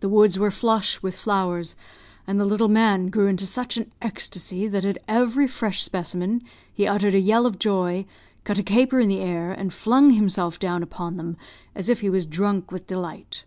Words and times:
The 0.00 0.08
woods 0.08 0.38
were 0.38 0.50
flush 0.50 1.02
with 1.02 1.14
flowers; 1.14 1.76
and 2.26 2.40
the 2.40 2.46
little 2.46 2.68
man 2.70 3.08
grew 3.08 3.26
into 3.26 3.44
such 3.44 3.76
an 3.76 3.92
ecstacy, 4.00 4.66
that 4.66 4.86
at 4.86 4.96
every 5.06 5.46
fresh 5.46 5.82
specimen 5.82 6.40
he 6.72 6.86
uttered 6.86 7.14
a 7.14 7.20
yell 7.20 7.44
of 7.44 7.58
joy, 7.58 8.06
cut 8.44 8.58
a 8.58 8.62
caper 8.62 8.98
in 8.98 9.08
the 9.08 9.20
air, 9.20 9.52
and 9.52 9.74
flung 9.74 10.12
himself 10.12 10.58
down 10.58 10.82
upon 10.82 11.18
them, 11.18 11.36
as 11.74 11.90
if 11.90 12.00
he 12.00 12.08
was 12.08 12.24
drunk 12.24 12.72
with 12.72 12.86
delight. 12.86 13.44